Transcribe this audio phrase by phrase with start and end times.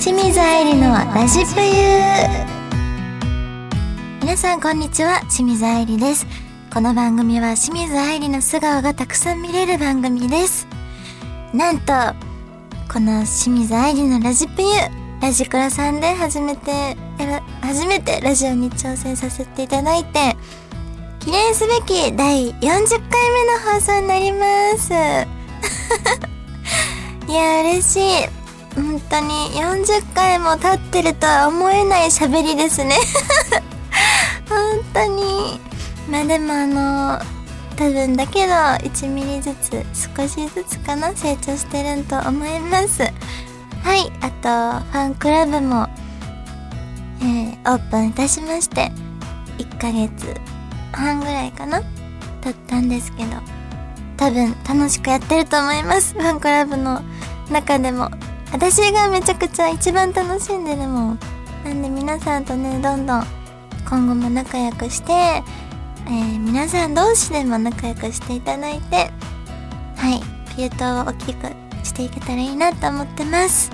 [0.00, 1.68] 清水愛理のラジプユ
[4.22, 5.20] 皆さんこんにちは。
[5.28, 6.26] 清水愛理です。
[6.72, 10.66] この番組は清水愛理の素顔がたくさん見れる番組です。
[11.52, 11.92] なんと
[12.90, 14.68] この清水愛理のラジプユ
[15.20, 16.96] ラジクラさんで初めて
[17.60, 20.34] 初めてラジオに挑戦させていただいて
[21.18, 22.78] 記念すべき第40回目の
[23.74, 24.94] 放送になります。
[27.30, 28.39] いや嬉しい。
[28.74, 32.96] 本当に40回も経ってるとは思えない喋りですね。
[34.48, 34.58] 本
[34.94, 35.60] 当に。
[36.10, 37.20] まあでもあの
[37.76, 39.84] 多分だけど1ミリずつ
[40.16, 43.02] 少しずつかな成長してるんと思います。
[43.02, 43.08] は
[43.96, 45.88] いあとファンクラブも、
[47.20, 48.92] えー、オープンいたしまして
[49.58, 50.34] 1ヶ月
[50.92, 51.80] 半ぐらいかな
[52.42, 53.36] 経ったんですけど
[54.16, 56.14] 多分楽しくやってると思います。
[56.14, 57.02] ファンクラブの
[57.50, 58.10] 中でも。
[58.52, 61.18] 私がめちゃくちゃ一番楽しんでるもん。
[61.64, 63.24] なんで皆さんとねどんどん
[63.88, 69.10] 今後も仲良くして、えー、皆さん同士でも仲良くしていただいて
[69.96, 70.20] はい
[70.56, 71.46] ピュートを大きく
[71.84, 73.70] していけたらいいなと思ってます。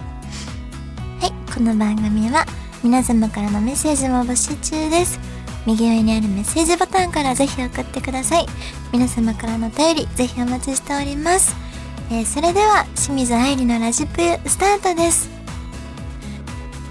[1.20, 2.44] はいこの番組は
[2.82, 5.18] 皆様からのメッセージも募集中です。
[5.64, 8.46] 右上にあるメッセージボタンからぜひ送ってください。
[8.92, 11.65] 皆様からのお便りぜひお待ちしております。
[12.08, 15.28] えー、それでは清水愛理のラジプスタートです。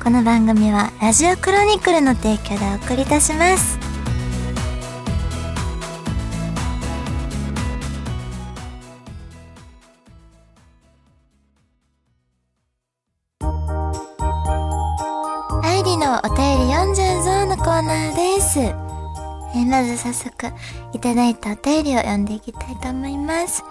[0.04, 3.80] この番組はラジオクロニクルの提供でお送りいたします。
[15.64, 20.48] 愛理のお便り読んじゃうぞのコーナーです、えー、まず早速
[20.94, 23.64] いただいたお便りを読んでいきたいと思います。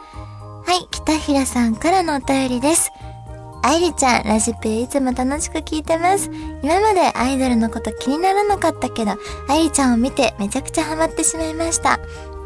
[0.74, 2.90] はい、北平さんからのお便りです。
[3.62, 6.28] 愛理ちゃん、ラジプいつも楽しく聞いてます。
[6.64, 9.12] 今までアイドルのこと気にならなかったけど、
[9.48, 12.00] 愛理ちゃんを見てめちゃくちゃハマってしまいました。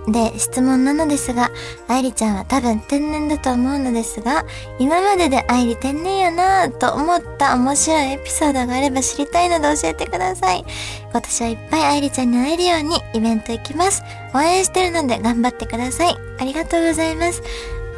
[0.08, 1.50] で、質問なのですが、
[1.88, 4.44] 愛理ちゃんは多分天然だと思うのですが、
[4.78, 10.66] 今までで愛理天然やなぁと思った面白いエピソードがあれば知りたいので教えてください。
[11.10, 14.02] 今年はいっぱい愛理ちゃんに会えるようにイベント行きます。
[14.34, 16.14] 応援してるので頑張ってください。
[16.38, 17.42] ありがとうございます。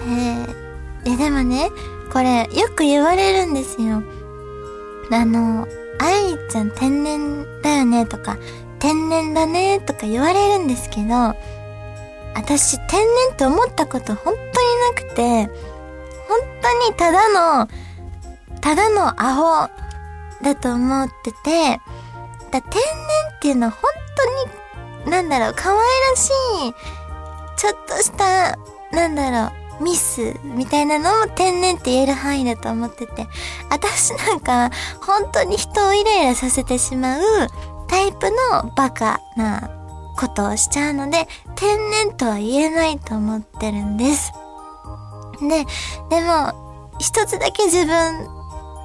[0.03, 1.71] えー、でもね、
[2.13, 4.03] これよく言われるんですよ。
[5.13, 5.67] あの、
[5.99, 8.39] 愛ちゃん天然だよねとか、
[8.79, 11.35] 天然だねとか言われるんですけど、
[12.35, 15.47] 私天然って思ったこと本当になくて、
[16.29, 17.69] 本当にただの、
[18.61, 19.71] ただのアホ
[20.43, 21.81] だと思ってて、
[22.51, 22.83] だ天然
[23.37, 23.83] っていうのは本
[25.05, 26.31] 当に、なんだろう、可愛らし
[26.69, 26.75] い、
[27.57, 28.57] ちょっとした、
[28.93, 33.27] なんだろう、ミスみたいなのも天然って言える範囲だと思ってて、
[33.71, 34.71] 私なんか
[35.01, 37.21] 本当に人をイライラさせてしまう
[37.89, 39.71] タイプのバカな
[40.17, 41.27] ことをしちゃうので、
[41.57, 44.33] 天然とは言えないと思ってるんです。
[45.41, 45.67] で、
[46.11, 48.29] でも、一つだけ自分、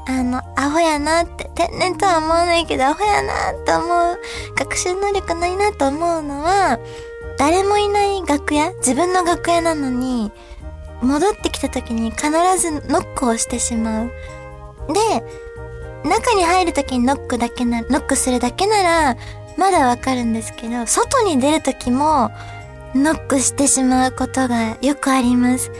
[0.07, 4.19] あの、アホやなって、天然とは思わないけど、アホやなって思う、
[4.57, 6.79] 学習能力ないなと思うのは、
[7.38, 10.31] 誰もいない楽屋自分の楽屋なのに、
[11.05, 14.11] 戻ってきた時に必ずノックをしてしまう。
[14.88, 15.23] で、
[16.07, 19.17] 中に入る時にノックだけな、ノックするだけなら、
[19.57, 22.31] まだわかるんですけど、外に出る時も、
[22.93, 25.71] ノックしてしまうことがよくあります。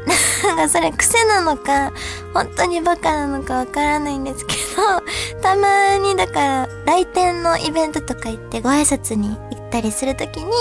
[0.44, 1.92] なんかそれ癖なのか、
[2.34, 10.52] 本当にバカなのかわからないんですけど、たまにだから来店のイベントとか行ってご挨拶に行ったりするときに、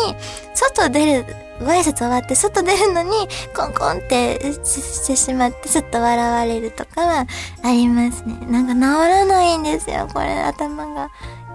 [0.53, 7.28] 外出るご挨拶終わって外出るのにコンコンってしてしまってちょっと笑われるとかは
[7.64, 8.38] ありますね。
[8.50, 11.09] なんか治らないんですよ、これ頭が。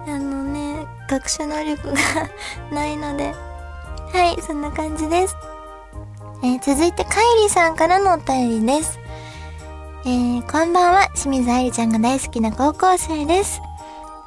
[0.07, 1.97] あのね、学習能力が
[2.71, 3.33] ないので。
[4.13, 5.35] はい、そんな感じです。
[6.43, 8.99] えー、続いて、カイリさんからのお便りです。
[10.05, 13.59] えー、こんばんは、清水愛理ちゃんが大好きな高校生です。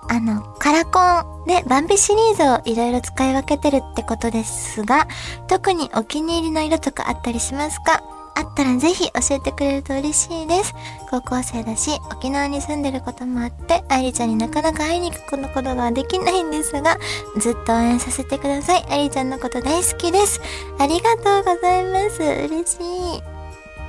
[0.09, 5.09] あの、カラコンでバンビシリーズをいろいろ使い分けてるってことですが、
[5.49, 8.05] 特にお気に入りの色とかあったりしますか？
[8.35, 10.73] あったらぜひ教えてくれると嬉しいです。
[11.11, 16.99] 高校生だし、沖縄に住んでることもあって、愛理ちゃんになかなか会いに行くことができないんですが、
[17.39, 18.85] ずっと応援させてください。
[18.91, 20.41] 愛理ちゃんのこと大好きです。
[20.79, 22.23] ありがとうございます。
[22.23, 23.23] 嬉しい。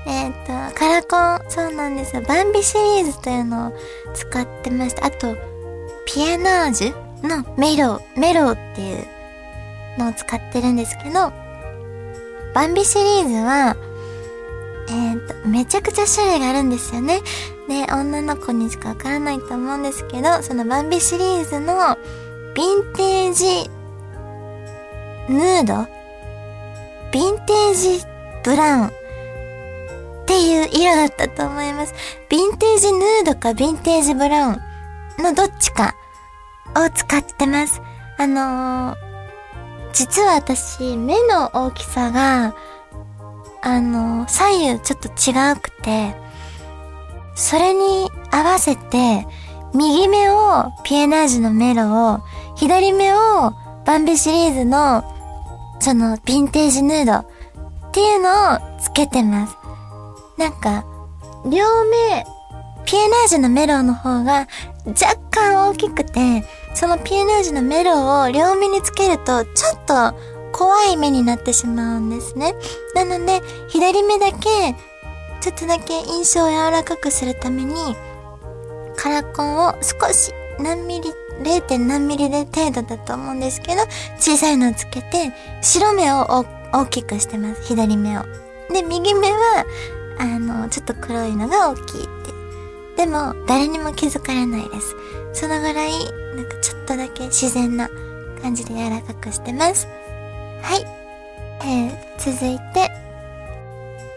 [0.07, 2.23] えっ、ー、と、カラコン、そうなんですよ。
[2.23, 3.73] バンビシリーズというのを
[4.15, 5.05] 使ってました。
[5.05, 5.35] あと、
[6.07, 9.05] ピアナージュのメロ、メロっていう
[9.97, 11.31] のを使ってるんですけど、
[12.53, 13.75] バンビシリーズは、
[14.89, 17.21] えっ、と、めちゃくちゃ種類があるんですよね。
[17.67, 23.69] で、女の子にしかわからないと思うんですけど、そのバンビシリーズのヴィンテージ
[25.29, 25.73] ヌード
[27.11, 28.05] ヴィンテージ
[28.43, 28.91] ブラウンっ
[30.25, 31.93] ていう色だったと思います。
[32.29, 35.95] ヴィンテージヌードかヴィンテージブラウンのどっちか
[36.75, 37.81] を使ってます。
[38.17, 38.95] あのー、
[39.93, 42.55] 実は私、目の大きさが、
[43.61, 46.15] あのー、左右ちょっと違うくて、
[47.35, 49.25] それに合わせて、
[49.73, 52.19] 右目をピエナージュのメロを、
[52.55, 53.53] 左目を
[53.85, 55.03] バンビシリーズの、
[55.79, 59.55] その、ヴィンテージヌードっていうのをつけてます。
[60.37, 60.83] なんか、
[61.45, 62.25] 両目、
[62.85, 64.47] ピエナージュのメロの方が
[64.89, 66.43] 若干大きくて、
[66.73, 70.13] そのピエナージュのメロを両目につけると、ちょっと
[70.51, 72.55] 怖い目になってしまうんですね。
[72.95, 74.75] なので、左目だけ、
[75.41, 77.95] ちょっとだけ印象を柔らかくするために、
[78.97, 81.77] カラコンを少し何ミリ、0.
[81.79, 83.83] 何ミリで程度だと思うんですけど、
[84.17, 85.31] 小さいのをつけて、
[85.61, 87.63] 白目を大きくしてます。
[87.63, 88.23] 左目を。
[88.71, 89.65] で、右目は、
[90.19, 92.28] あの、ちょっと黒いのが大きいっ。
[92.99, 94.93] でも、誰にも気づかれないです。
[95.31, 95.91] そのぐらい、
[96.35, 97.89] なんかちょっとだけ自然な
[98.41, 99.87] 感じで柔らかくしてます。
[100.61, 100.85] はい。
[101.65, 102.91] えー、続いて、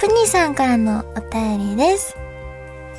[0.00, 2.16] プニさんからのお便りです。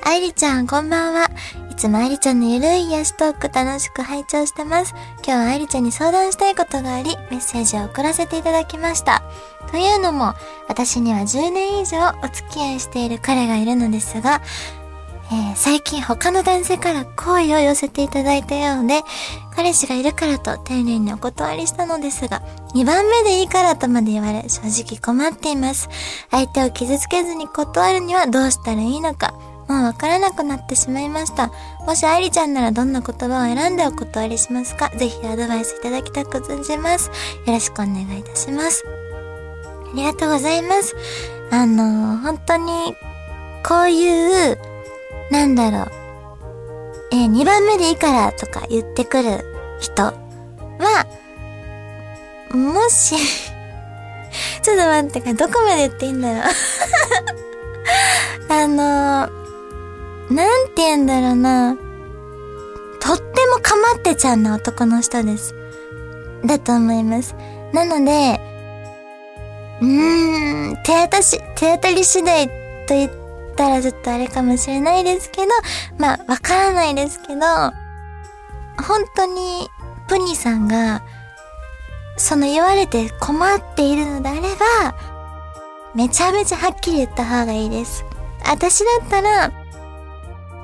[0.05, 1.29] 愛理ちゃん、こんばんは。
[1.69, 4.95] いつも愛理ちゃんのゆるい癒しトーク楽しく拝聴してます。
[5.17, 9.21] 今日は愛理ちゃんに相談したいことがあり、メッセージを送らせていただきました。
[9.69, 10.33] というのも、
[10.69, 14.41] 私には10年以上お付き合いしている彼がいるのですが、
[15.33, 19.01] えー、最近他の男性から好意を寄せていただいたようで、
[19.55, 22.43] 彼氏がいるからと丁寧にお断りしたのですが、
[22.75, 25.89] 2番目でいいからとまで言われ、正直困っています。
[26.29, 29.33] 相手を傷つけずに断るにはどうしたらいいのか、
[29.67, 31.51] もうわからなくなってしまいました。
[31.87, 37.07] もし愛理ちゃんならどんな言葉を選んでお断りしますかぜひアドバイスいただきたく存じます。
[37.47, 38.83] よろしくお願いいたします。
[39.93, 40.95] ありがとうございます。
[41.49, 42.95] あの、本当に、
[43.67, 44.72] こういう、
[45.33, 45.87] なんだろう、
[47.11, 49.43] えー、2番目でいいからとか言ってくる
[49.81, 50.13] 人は、
[52.51, 53.15] もし
[54.61, 56.41] ちょっと待ってか、どこまで言っていいんだろう
[58.47, 61.75] あのー、なんて言うんだろうな。
[63.01, 65.55] とってもかまってちゃんな男の人です。
[66.45, 67.33] だと思います。
[67.73, 68.39] なので、
[69.81, 72.53] うーん、手当たし、手当たり次第と
[72.89, 73.22] 言って
[73.53, 75.47] ったらちょっとあれかもしれないですけど、
[75.97, 77.41] まあ、わからないですけど、
[78.81, 79.67] 本当に、
[80.07, 81.03] プニさんが、
[82.17, 84.95] その言われて困っているのであれば、
[85.95, 88.03] めちゃめちゃはっきり言った方がいいです。
[88.45, 89.51] 私だったら、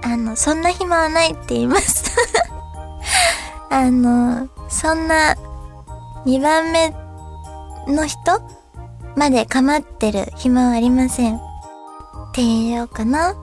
[0.02, 2.16] あの、そんな暇はないって言います
[3.70, 5.36] あの、そんな、
[6.26, 6.94] 2番目
[7.88, 8.42] の人
[9.16, 11.49] まで構ってる暇はありません。
[12.30, 13.36] って言えようかな。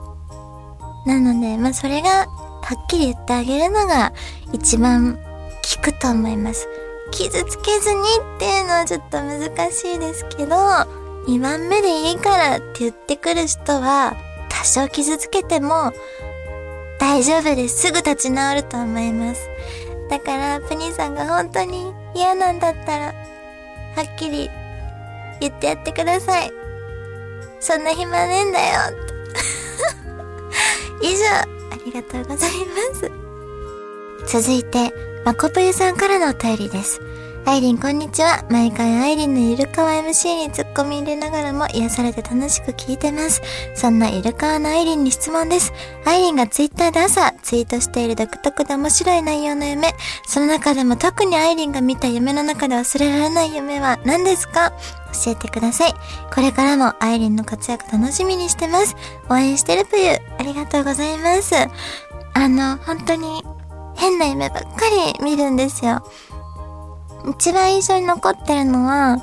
[1.05, 4.13] なので、まあ、それが、はっきり言ってあげるのが、
[4.51, 6.67] 一番効くと思います。
[7.11, 7.99] 傷つけずに
[8.35, 10.55] っていうのはちょっと難しいですけど、
[11.27, 14.15] 2番目でいいからって言ってくる人は、
[14.49, 15.93] 多少傷つけても、
[16.99, 17.87] 大丈夫です。
[17.87, 19.49] すぐ立ち直ると思います。
[20.09, 23.13] だから、プニーさんが本当に嫌なんだったら、は
[24.03, 24.49] っきり
[25.39, 26.66] 言ってやってください。
[27.67, 28.79] そんな暇ねえんだよ。
[31.03, 31.45] 以上、あ
[31.85, 32.51] りがとうござい
[34.23, 34.39] ます。
[34.39, 34.93] 続いて、
[35.25, 37.01] まこぷゆさんからのお便りです。
[37.49, 38.43] アイリンこんにちは。
[38.49, 43.41] 毎回アイリンのゆるかわ MC に突っ込み入れながらも癒されて楽しく聞いてます。
[43.73, 45.71] そんなゆるかわのアイリンに質問です。
[46.03, 49.95] アイリンがツイッターで朝ツイートしている独特で面白い内容の夢。
[50.27, 54.73] その中でも特にアイリンが見た夢の中で忘れられない夢は何ですか？
[55.25, 55.93] 教えてください。
[56.35, 58.93] これからもアイリンの活躍楽しみにしてます。
[59.29, 60.19] 応援してるぷゆ。
[60.37, 61.55] ありがとうございます。
[62.33, 63.41] あの、本当に
[63.95, 64.67] 変な夢ばっか
[65.17, 66.03] り見るんですよ。
[67.25, 69.17] 一番印象に残ってるのは、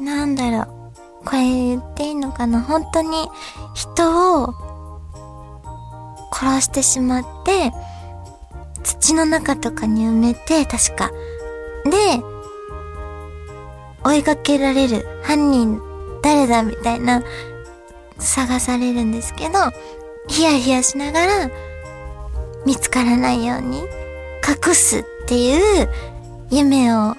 [0.00, 0.76] なんだろう。
[1.24, 3.28] これ言っていいのかな本当に
[3.74, 4.54] 人を
[6.32, 7.72] 殺してしまって、
[8.84, 11.10] 土の中とかに埋めて、確か。
[11.84, 12.22] で、
[14.04, 15.06] 追いかけられる。
[15.24, 15.80] 犯人
[16.22, 17.22] 誰だみたいな、
[18.18, 19.58] 探されるんですけど、
[20.28, 21.50] ヒヤヒヤしながら、
[22.64, 23.80] 見つからないように
[24.46, 25.88] 隠すっていう
[26.50, 27.16] 夢を、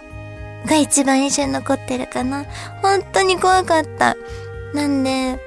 [0.65, 2.45] が一番印象に残ってるかな。
[2.81, 4.15] 本当に怖かった。
[4.73, 5.39] なんで、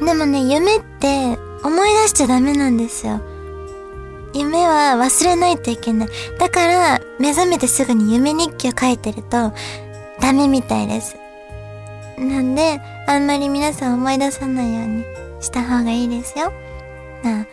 [0.00, 3.20] でもね、夢って思い出しちゃダメなんですよ。
[4.34, 6.08] 夢は忘れないといけない。
[6.38, 9.52] だから、目覚めてすぐに夢日記を書いてると、
[10.20, 11.16] ダメみたいです。
[12.18, 15.04] なんで、あんまり皆さん思い出さないように
[15.40, 16.52] した方がいいですよ。
[17.22, 17.46] まあ、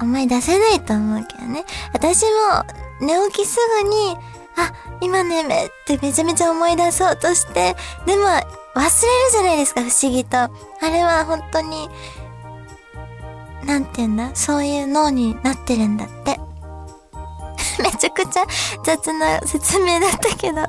[0.00, 1.64] 思い出せないと思うけどね。
[1.92, 2.28] 私も
[3.00, 4.16] 寝起きすぐに、
[4.56, 8.90] あ、今の夢ってめちゃめちゃ思い出そうとして、でも忘れる
[9.32, 10.38] じゃないですか、不思議と。
[10.38, 10.50] あ
[10.82, 11.88] れは本当に、
[13.64, 14.34] なんて言うんだ？
[14.34, 16.38] そういう脳になってるんだって。
[17.82, 18.44] めちゃくちゃ
[18.84, 20.60] 雑な説明だったけど、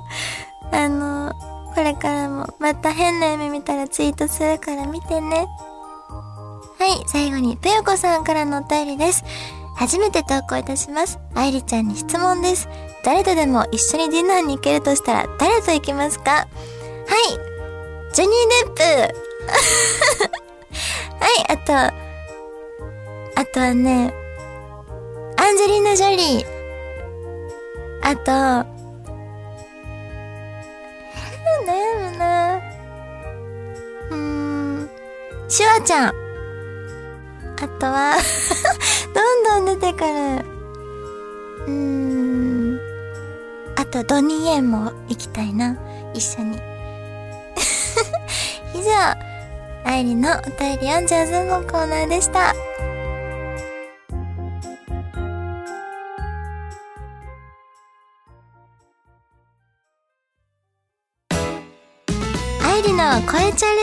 [0.72, 1.34] あの、
[1.76, 5.46] これからもまた変な夢見たらツイートするから見てね。
[6.80, 9.24] はい、最後に、ぷよこさんからのお便りです。
[9.76, 11.20] 初めて投稿いたします。
[11.34, 12.70] 愛理ちゃんに質問です。
[13.06, 16.32] 誰とでも一緒にディナーに行けるとしたら誰と行きますか？
[16.32, 16.50] はい、
[18.16, 18.34] ジョニー・
[18.66, 18.82] デップ
[21.22, 21.72] はい、あと、
[23.40, 24.12] あとはね、
[25.38, 26.46] アンジェリーナ・ジョリー。
[28.02, 28.66] あと、悩
[32.12, 32.56] むな
[34.10, 34.90] うーん、
[35.48, 36.10] シュワちゃん。
[36.10, 36.14] あ
[37.80, 38.16] とは、
[39.14, 39.22] ど
[39.62, 40.10] んどん出てくる。
[41.68, 42.05] うん。
[43.86, 45.78] と、ドニーエンも行きたいな。
[46.14, 46.58] 一緒に。
[48.74, 48.92] 以上、
[49.86, 52.54] 愛理のお便り読んじゃうぞのコーナーでした。
[62.64, 63.76] 愛理の声チャレ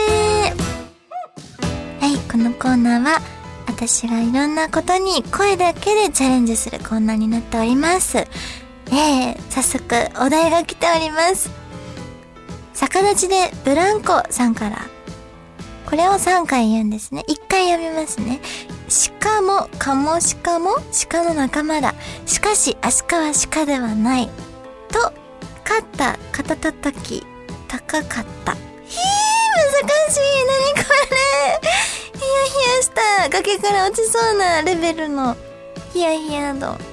[1.99, 3.19] はい、このコーナーは、
[3.67, 8.25] 私がいろんなことに声だけでチャレンジするコーナーになっております。
[8.97, 9.85] えー、早速
[10.23, 11.49] お題が来ております。
[12.73, 14.87] 逆立ちでブランコさんから。
[15.85, 17.23] これを3回言うんですね。
[17.27, 18.41] 1回読みますね。
[18.87, 20.75] しかも、かもしかも、
[21.09, 21.93] 鹿の仲間だ。
[22.25, 24.29] しかし、アシカは鹿ではない。
[24.89, 25.13] と、
[25.63, 27.25] 勝った、肩たたき、
[27.67, 28.53] 高かった。
[28.53, 29.03] ひー、
[29.81, 30.21] 難しい。
[30.75, 31.69] 何これ。
[32.13, 33.29] ヒヤヒヤした。
[33.29, 35.35] 崖から落ちそうなレベルの
[35.93, 36.92] ヒヤヒヤ度。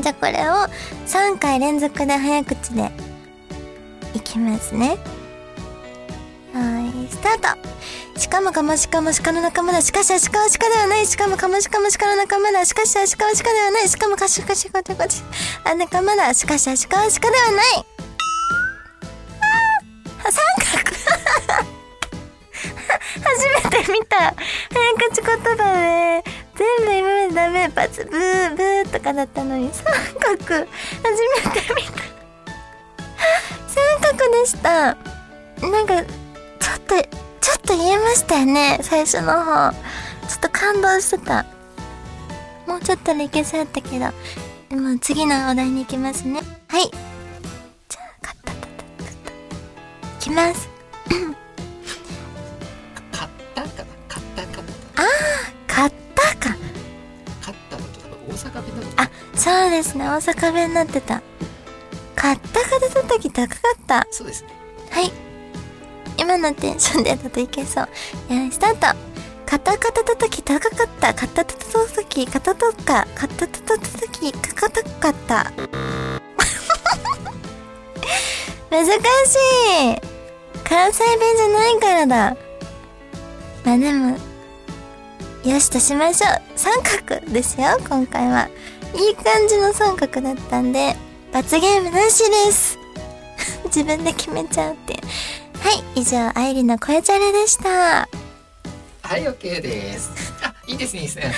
[0.00, 0.68] じゃあこれを
[1.06, 2.90] 3回連続で早口で
[4.14, 4.98] いきますね。
[6.52, 7.68] はい、スタート
[8.18, 9.80] しかもかもしかも鹿の仲間だ。
[9.80, 11.06] しかしアシカは鹿ではない。
[11.06, 12.64] しかもかもしかも鹿の仲間だ。
[12.64, 13.88] しかしアシカは鹿ではない。
[13.88, 15.22] しかもかしかしかしかし
[15.64, 16.34] あ仲間だ。
[16.34, 17.64] しかしアシカは鹿ではない。
[20.24, 20.42] あ三
[20.82, 20.96] 角
[23.20, 24.34] 初めて見た早
[25.10, 26.24] 口言葉で
[26.58, 32.02] 全部今までダメバツブーブーとかだったのに三角初めて見た。
[33.68, 34.96] 三角でした。
[35.64, 36.96] なんかちょっと
[37.40, 39.72] ちょっと言えましたよね最初の方。
[39.72, 41.46] ちょっと感動してた。
[42.66, 44.06] もうちょっとでいけそうやったけど。
[44.68, 46.40] でも次のお題に行きますね。
[46.66, 46.90] はい。
[47.88, 50.68] じゃあカッタタタタタいきます
[53.12, 54.64] 買ったかな買ったかな。
[54.94, 55.08] 買っ
[58.38, 60.04] 阪弁だとあそうですね。
[60.04, 61.22] 大阪弁になってた。
[62.14, 64.06] 買った肩たたき高かった。
[64.10, 64.50] そうですね。
[64.90, 65.12] はい。
[66.16, 67.88] 今のテンションでだといけそう。
[68.34, 68.98] よいスタート。
[69.46, 71.14] カタカタたたき高かった。
[71.14, 75.52] カタタタたたきカタタカカタタタたたきかかたかった。
[78.70, 78.98] 難しい。
[80.64, 82.36] 関西弁じゃないからだ。
[83.64, 84.18] まあでも
[85.44, 86.58] よしとしましょう。
[86.58, 88.48] 三角ですよ今回は。
[88.94, 90.96] いい感じの三角だったんで
[91.32, 92.78] 罰ゲームなしです。
[93.66, 94.94] 自分で決めちゃうって。
[95.60, 97.68] はい以上愛理の声チャレでした。
[97.68, 100.10] はい OK です。
[100.42, 101.34] あいいですねいいですね。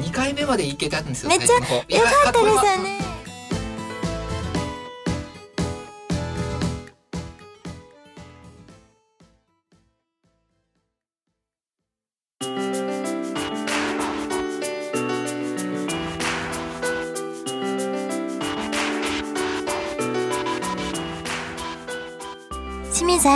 [0.00, 1.66] 2回目までいけたんですよめっちゃよか
[2.30, 3.11] ったですよね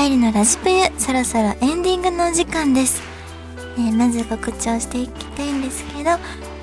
[0.06, 3.02] 清水愛理のラジプユそろそろエンディングのお時間です、
[3.76, 6.10] えーまず告知をしていきたいんですけど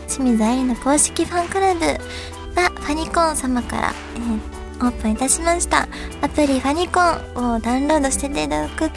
[0.08, 5.88] 清水愛理の公式ファンクラブがファニコン様から、えーオープンいたしました。
[6.22, 8.96] アプリファニコンをダウンロードしていただくと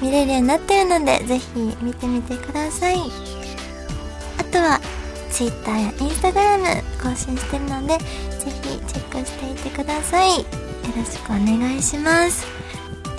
[0.00, 2.96] 見れるようになってるのでぜひ見てみてください。
[4.38, 4.80] あとは
[5.30, 10.40] Twitter や Instagram 更新してるのでぜひチェックしていてください。
[10.40, 10.44] よ
[10.96, 12.46] ろしくお願いします。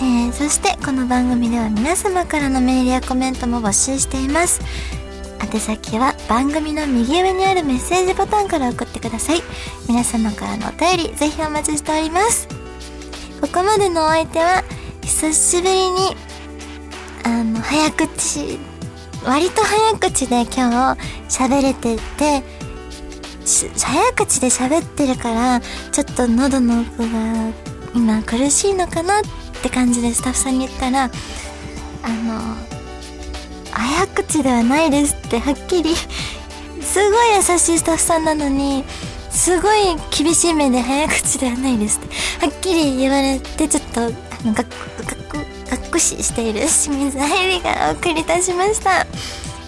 [0.00, 4.60] えー、そしてこの番組では皆様からのメールやコメントも募集しています。
[5.52, 9.42] 宛先は番組の右上にあるメッセージボタンから送ってください。
[9.88, 12.48] 皆様からのお便りぜひお待ちしております。
[13.40, 14.64] ここまでのお相手は
[15.02, 16.16] 久しぶりに
[17.24, 18.58] あの早口
[19.24, 20.98] 割と早口で今日
[21.28, 22.42] 喋れてて
[23.46, 27.52] 早口で喋ってるからちょっと喉の奥が
[27.94, 32.56] 今苦しいのかなってって感じでスタッフさんに言ったらあの
[33.72, 35.90] 早口ではないですってはっきり
[36.80, 38.84] すごい優しいスタッフさんなのに
[39.30, 44.04] すごい厳しい目で早口ではないですってはっきり言われてちょっとあ
[44.44, 44.66] のがっ
[45.68, 49.04] がっくししている清水愛理がお送りいたしました、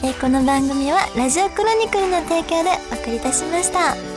[0.04, 4.07] えー、この番組はラジオクロニクルの提供でお送りいたしました。